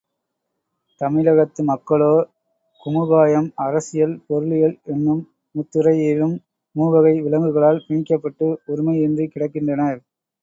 தமிழகத்து 1.01 1.63
மக்களோ 1.63 2.13
குமுகாயம், 2.83 3.49
அரசியல், 3.65 4.15
பொருளியல் 4.27 4.75
எனும் 4.85 5.21
முத்துறையிலும் 5.55 6.35
மூவகை 6.75 7.13
விலங்குகளால் 7.21 7.85
பிணிக்கப்பட்டு, 7.87 8.49
உரிமையின்றிக் 8.67 9.33
கிடக்கின்றனர். 9.33 10.01